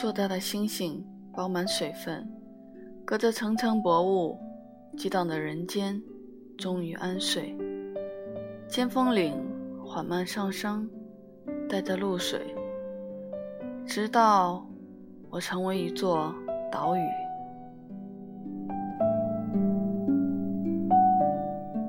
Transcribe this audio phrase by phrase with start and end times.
[0.00, 2.26] 硕大的星星饱满水分，
[3.04, 4.34] 隔着层层薄雾，
[4.96, 6.02] 激荡的人间
[6.56, 7.54] 终于安睡。
[8.66, 9.36] 尖峰岭
[9.84, 10.88] 缓慢上升，
[11.68, 12.56] 带着露水，
[13.84, 14.66] 直到
[15.28, 16.34] 我成为一座
[16.72, 17.00] 岛屿。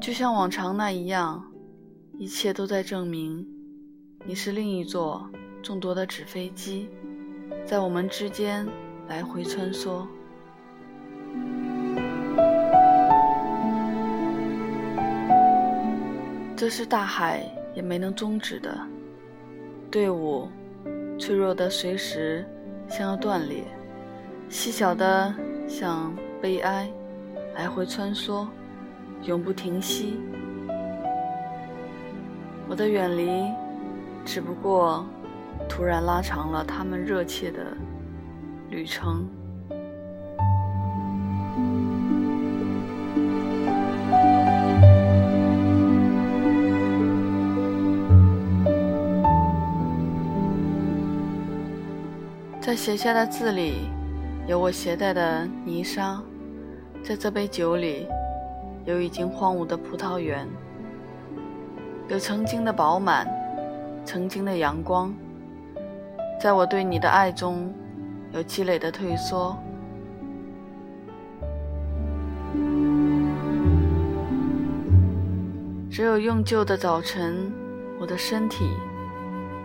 [0.00, 1.40] 就像往常那一样，
[2.18, 3.46] 一切都在证明
[4.26, 5.30] 你是另一座
[5.62, 6.88] 众多的纸飞机，
[7.66, 8.66] 在我们之间
[9.08, 10.06] 来回穿梭。
[16.56, 17.42] 这是大海
[17.74, 18.78] 也没能终止的
[19.90, 20.48] 队伍，
[21.18, 22.44] 脆弱的随时
[22.88, 23.64] 想要断裂，
[24.48, 25.34] 细小的
[25.66, 26.90] 像悲哀，
[27.54, 28.46] 来回穿梭。
[29.24, 30.18] 永不停息。
[32.66, 33.44] 我的远离，
[34.24, 35.04] 只不过
[35.68, 37.58] 突然拉长了他们热切的
[38.68, 39.26] 旅程。
[52.60, 53.88] 在写下的字里，
[54.46, 56.20] 有我携带的泥沙，
[57.02, 58.06] 在这杯酒里。
[58.86, 60.48] 有已经荒芜的葡萄园，
[62.08, 63.28] 有曾经的饱满，
[64.06, 65.14] 曾经的阳光，
[66.40, 67.70] 在我对你的爱中，
[68.32, 69.54] 有积累的退缩。
[75.90, 77.52] 只有用旧的早晨，
[78.00, 78.64] 我的身体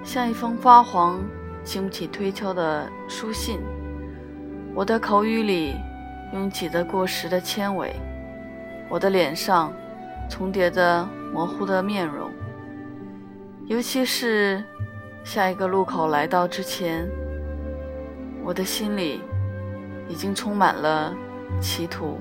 [0.04, 1.24] 像一封发黄、
[1.64, 3.58] 经不起推敲的书信，
[4.74, 5.76] 我的口语里
[6.34, 7.96] 拥挤着过时的纤维。
[8.90, 9.72] 我的脸上
[10.30, 12.30] 重叠着模糊的面容，
[13.68, 14.62] 尤其是
[15.26, 17.10] 下一个路口来到之前，
[18.44, 19.20] 我的心里
[20.08, 21.14] 已经充满了
[21.60, 22.18] 企图。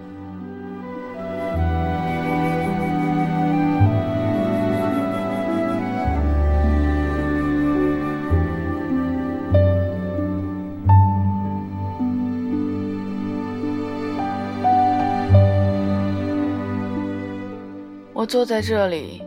[18.13, 19.23] 我坐在这里，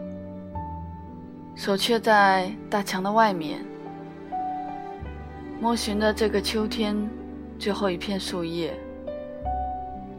[1.58, 3.66] 手却在大墙的外面，
[5.60, 6.96] 摸寻着这个秋天
[7.58, 8.72] 最后一片树叶。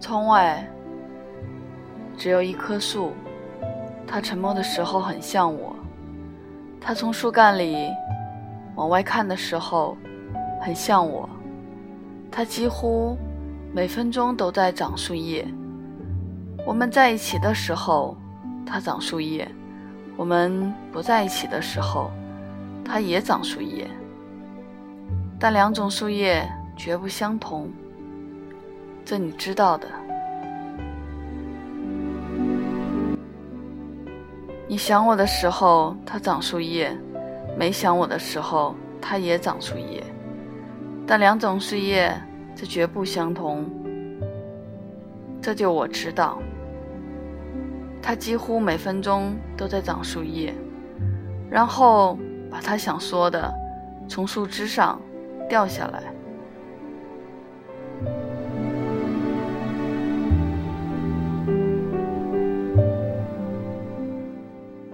[0.01, 0.69] 窗外
[2.17, 3.13] 只有一棵树，
[4.05, 5.77] 它沉默的时候很像我。
[6.81, 7.89] 它从树干里
[8.75, 9.97] 往外看的时候
[10.61, 11.31] 很像我。
[12.33, 13.17] 它几乎
[13.73, 15.47] 每分钟都在长树叶。
[16.67, 18.17] 我们在一起的时候。
[18.71, 19.51] 它长树叶，
[20.19, 22.11] 我们不在一起的时候，
[22.85, 23.89] 它也长树叶。
[25.39, 26.45] 但两种树叶
[26.77, 27.71] 绝不相同，
[29.05, 29.87] 这你知道的。
[34.67, 36.91] 你想我的时候，它长树叶；
[37.57, 40.03] 没想我的时候，它也长树叶。
[41.07, 42.13] 但两种树叶，
[42.57, 43.71] 这绝不相同，
[45.41, 46.43] 这就我知道。
[48.09, 50.55] 他几乎每分钟都在长树叶，
[51.51, 52.19] 然后
[52.51, 53.53] 把他想说的
[54.09, 54.99] 从树枝上
[55.47, 56.03] 掉下来，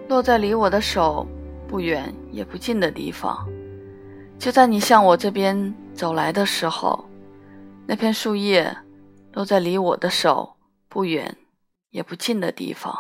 [0.09, 1.25] 落在离我的手
[1.69, 3.49] 不远也不近的地方。
[4.41, 7.05] 就在你向我这边走来的时候，
[7.87, 8.77] 那片树叶
[9.35, 10.53] 落在离我的手
[10.89, 11.33] 不远。
[11.94, 12.93] 也不近的地方。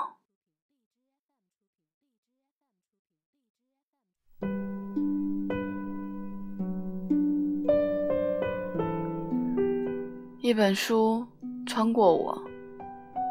[10.40, 11.26] 一本书
[11.66, 12.40] 穿过我，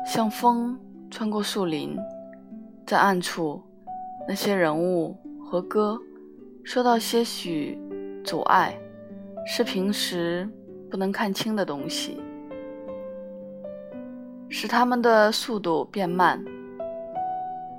[0.06, 0.78] 像风
[1.09, 1.98] 穿过树林，
[2.86, 3.63] 在暗处，
[4.27, 5.98] 那些人物和歌
[6.66, 7.80] 受到些许
[8.25, 8.77] 阻碍，
[9.48, 10.45] 是平时
[10.92, 12.21] 不能看清的东西。
[14.56, 16.40] 使它们的速度变慢。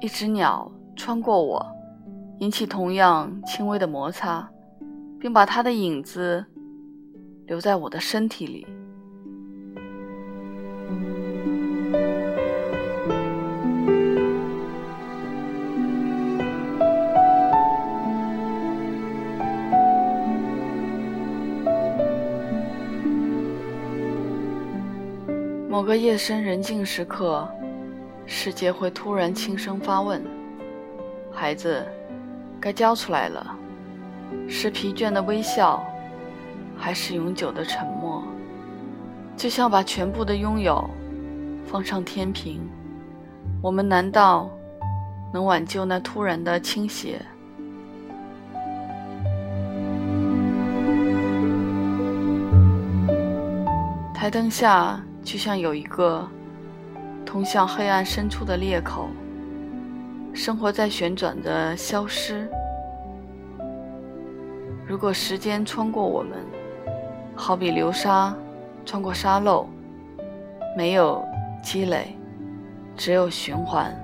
[0.03, 1.65] 一只鸟穿过我，
[2.41, 4.51] 引起同样轻微的摩擦，
[5.21, 6.45] 并把它的影子
[7.47, 8.67] 留在我的身体里。
[25.75, 27.49] 某个夜深人静时刻，
[28.27, 30.25] 世界会突然轻声发问
[31.35, 31.85] ：“孩子，
[32.61, 33.59] 该交出来了。”
[34.49, 35.85] 是疲倦的微笑，
[36.79, 38.23] 还是永久的沉默？
[39.37, 40.89] 就像把全部的拥有
[41.67, 42.61] 放上天平，
[43.61, 44.49] 我们难道
[45.33, 47.21] 能挽救那突然的倾斜？
[54.15, 56.29] 台灯下，就像有一个
[57.25, 59.09] 通向黑暗深处的裂口。
[60.35, 62.49] 生活在旋转的消失。
[64.87, 66.39] 如果时间穿过我们，
[67.37, 68.37] 好比流沙
[68.85, 69.67] 穿过沙漏，
[70.77, 71.25] 没有
[71.63, 72.17] 积累，
[72.97, 73.97] 只有循环。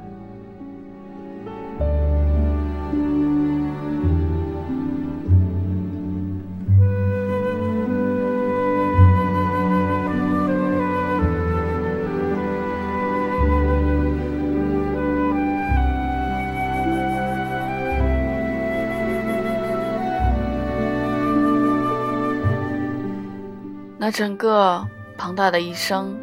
[24.11, 24.87] 整个
[25.17, 26.17] 庞大的一生，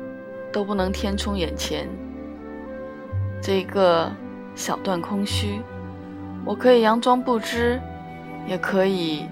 [0.52, 1.88] 都不能填充眼前
[3.42, 4.12] 这一个
[4.56, 5.62] 小段空虚。
[6.46, 7.80] 我可以佯装不知，
[8.48, 9.28] 也可以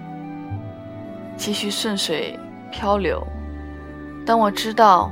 [1.36, 2.38] 继续顺水
[2.70, 3.26] 漂流。
[4.24, 5.10] 但我知道，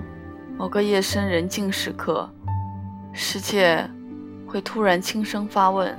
[0.58, 2.28] 某个夜深人静时刻，
[3.12, 3.88] 世界
[4.46, 5.96] 会突然轻声发问。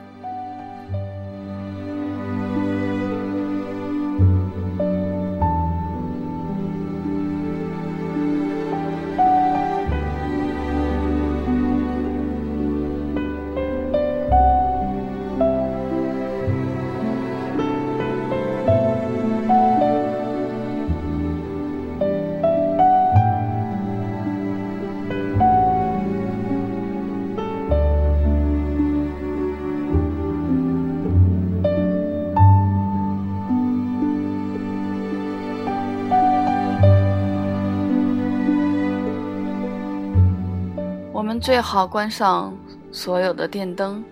[41.25, 42.55] 们最好关上
[42.91, 44.03] 所有的电灯，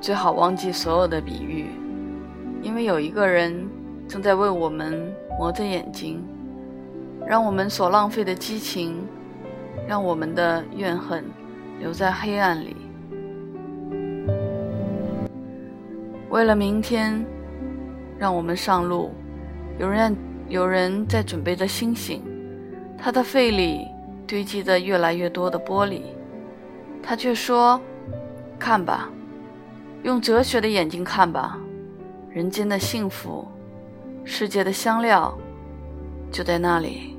[0.00, 1.66] 最好忘记所有的比喻，
[2.62, 3.64] 因为有一个人
[4.08, 5.00] 正在为我们
[5.38, 6.20] 磨着眼睛，
[7.24, 9.06] 让我们所浪费的激情，
[9.86, 11.24] 让我们的怨恨
[11.78, 12.74] 留在黑暗里。
[16.28, 17.24] 为了明天，
[18.18, 19.12] 让我们上路。
[19.78, 20.16] 有人
[20.48, 22.20] 有人在准备着星星，
[22.98, 23.86] 他的肺里
[24.26, 26.02] 堆积的越来越多的玻璃。
[27.02, 27.80] 他却说
[28.58, 29.08] ：“看吧，
[30.02, 31.58] 用哲学的眼睛看吧，
[32.30, 33.46] 人间的幸福，
[34.24, 35.36] 世界的香料，
[36.30, 37.15] 就在那里。”